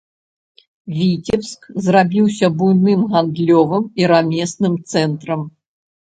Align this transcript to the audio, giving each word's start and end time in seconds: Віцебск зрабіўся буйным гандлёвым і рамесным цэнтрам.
Віцебск 0.95 1.67
зрабіўся 1.87 2.49
буйным 2.63 3.01
гандлёвым 3.13 3.83
і 4.03 4.09
рамесным 4.15 4.73
цэнтрам. 4.95 5.47